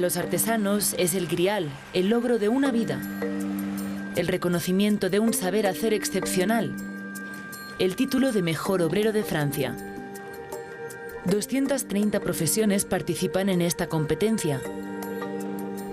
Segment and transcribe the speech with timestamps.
[0.00, 2.98] Los artesanos es el grial, el logro de una vida,
[4.16, 6.74] el reconocimiento de un saber hacer excepcional,
[7.78, 9.76] el título de mejor obrero de Francia.
[11.26, 14.62] 230 profesiones participan en esta competencia.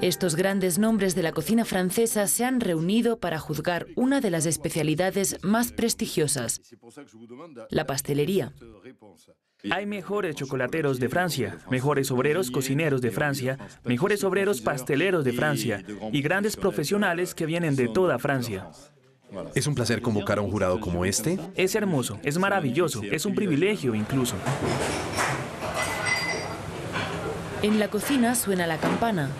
[0.00, 4.46] Estos grandes nombres de la cocina francesa se han reunido para juzgar una de las
[4.46, 6.60] especialidades más prestigiosas,
[7.68, 8.52] la pastelería.
[9.70, 15.84] Hay mejores chocolateros de Francia, mejores obreros cocineros de Francia, mejores obreros pasteleros de Francia
[16.12, 18.70] y grandes profesionales que vienen de toda Francia.
[19.56, 21.40] ¿Es un placer convocar a un jurado como este?
[21.56, 24.36] Es hermoso, es maravilloso, es un privilegio incluso.
[27.62, 29.30] En la cocina suena la campana.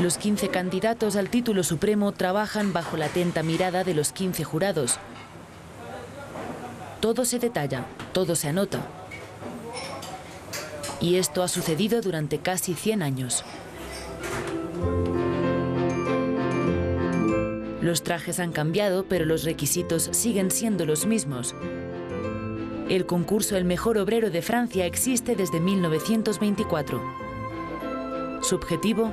[0.00, 4.98] Los 15 candidatos al título supremo trabajan bajo la atenta mirada de los 15 jurados.
[7.00, 7.84] Todo se detalla,
[8.14, 8.80] todo se anota.
[11.02, 13.44] Y esto ha sucedido durante casi 100 años.
[17.82, 21.54] Los trajes han cambiado, pero los requisitos siguen siendo los mismos.
[22.88, 27.02] El concurso El Mejor Obrero de Francia existe desde 1924.
[28.42, 29.12] Su objetivo,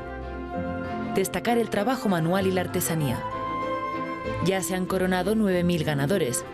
[1.18, 3.20] destacar el trabajo manual y la artesanía.
[4.46, 6.46] Ya se han coronado 9.000 ganadores.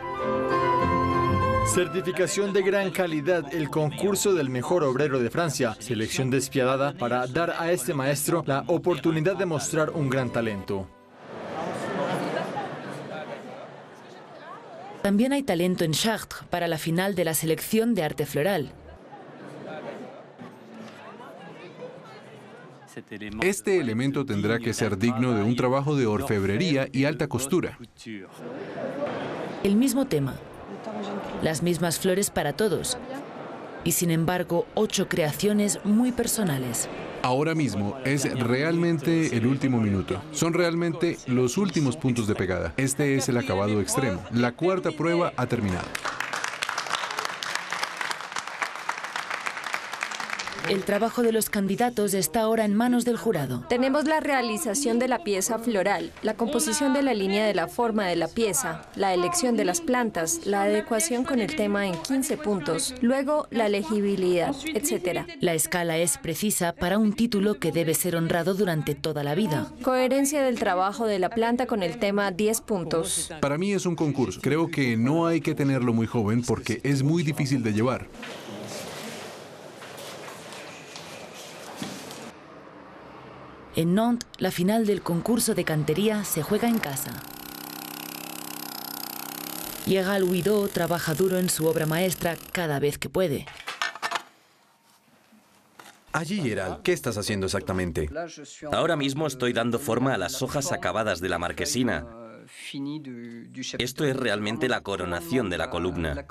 [1.68, 7.56] Certificación de gran calidad, el concurso del mejor obrero de Francia, selección despiadada para dar
[7.58, 10.88] a este maestro la oportunidad de mostrar un gran talento.
[15.02, 18.72] También hay talento en Chartres para la final de la selección de arte floral.
[23.42, 27.78] Este elemento tendrá que ser digno de un trabajo de orfebrería y alta costura.
[29.64, 30.36] El mismo tema,
[31.42, 32.98] las mismas flores para todos,
[33.84, 36.90] y sin embargo ocho creaciones muy personales
[37.24, 40.22] ahora mismo es realmente el último minuto.
[40.32, 42.74] Son realmente los últimos puntos de pegada.
[42.78, 44.22] Este es el acabado extremo.
[44.32, 45.88] La cuarta prueba ha terminado.
[50.70, 53.66] El trabajo de los candidatos está ahora en manos del jurado.
[53.68, 58.08] Tenemos la realización de la pieza floral, la composición de la línea de la forma
[58.08, 62.38] de la pieza, la elección de las plantas, la adecuación con el tema en 15
[62.38, 65.28] puntos, luego la legibilidad, etc.
[65.42, 69.68] La escala es precisa para un título que debe ser honrado durante toda la vida.
[69.84, 73.32] Coherencia del trabajo de la planta con el tema 10 puntos.
[73.42, 74.40] Para mí es un concurso.
[74.42, 78.08] Creo que no hay que tenerlo muy joven porque es muy difícil de llevar.
[83.76, 87.12] En Nantes, la final del concurso de cantería se juega en casa.
[89.86, 93.46] Llega al Huidó trabaja duro en su obra maestra cada vez que puede.
[96.12, 98.08] Allí, Gerald, ¿qué estás haciendo exactamente?
[98.72, 102.06] Ahora mismo estoy dando forma a las hojas acabadas de la marquesina.
[103.80, 106.26] Esto es realmente la coronación de la columna.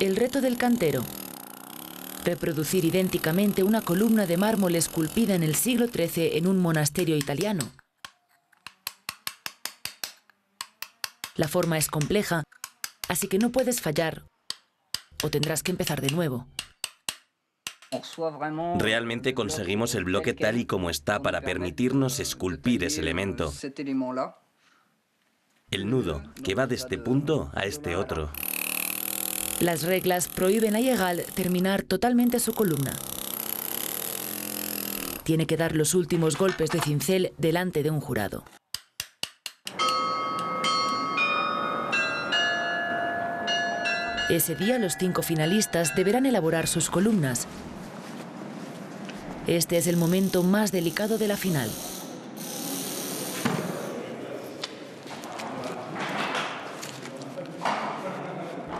[0.00, 1.02] El reto del cantero,
[2.24, 7.70] reproducir idénticamente una columna de mármol esculpida en el siglo XIII en un monasterio italiano.
[11.36, 12.42] La forma es compleja,
[13.08, 14.24] así que no puedes fallar
[15.22, 16.46] o tendrás que empezar de nuevo.
[18.78, 23.52] Realmente conseguimos el bloque tal y como está para permitirnos esculpir ese elemento.
[25.70, 28.30] El nudo, que va de este punto a este otro.
[29.60, 32.92] Las reglas prohíben a Yegal terminar totalmente su columna.
[35.24, 38.44] Tiene que dar los últimos golpes de cincel delante de un jurado.
[44.30, 47.48] Ese día los cinco finalistas deberán elaborar sus columnas.
[49.48, 51.68] Este es el momento más delicado de la final.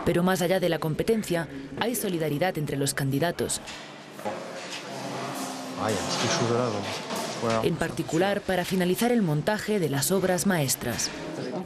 [0.08, 3.60] Pero más allá de la competencia, hay solidaridad entre los candidatos.
[7.62, 11.10] En particular para finalizar el montaje de las obras maestras.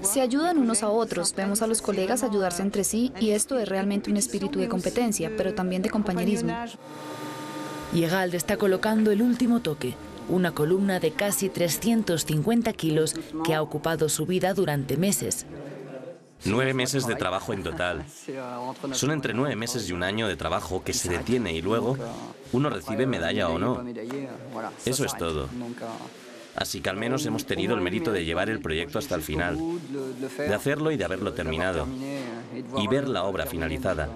[0.01, 3.69] Se ayudan unos a otros, vemos a los colegas ayudarse entre sí y esto es
[3.69, 6.53] realmente un espíritu de competencia, pero también de compañerismo.
[7.93, 9.95] Yegalde está colocando el último toque,
[10.29, 15.47] una columna de casi 350 kilos que ha ocupado su vida durante meses.
[16.45, 18.05] Nueve meses de trabajo en total.
[18.93, 21.97] Son entre nueve meses y un año de trabajo que se detiene y luego
[22.53, 23.85] uno recibe medalla o no.
[24.85, 25.49] Eso es todo.
[26.55, 29.59] Así que al menos hemos tenido el mérito de llevar el proyecto hasta el final,
[30.37, 31.87] de hacerlo y de haberlo terminado,
[32.77, 34.09] y ver la obra finalizada.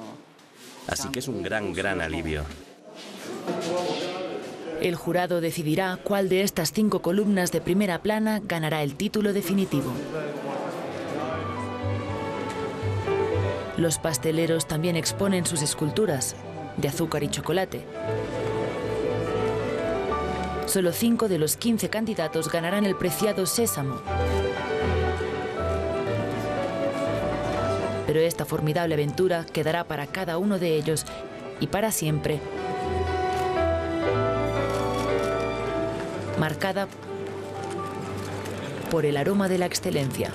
[0.87, 2.45] Así que es un gran, gran alivio.
[4.83, 9.91] El jurado decidirá cuál de estas cinco columnas de primera plana ganará el título definitivo.
[13.77, 16.35] Los pasteleros también exponen sus esculturas
[16.77, 17.85] de azúcar y chocolate.
[20.67, 24.01] Solo cinco de los 15 candidatos ganarán el preciado sésamo.
[28.07, 31.05] Pero esta formidable aventura quedará para cada uno de ellos
[31.61, 32.41] y para siempre
[36.39, 36.89] marcada
[38.91, 40.31] por el aroma de la excelencia.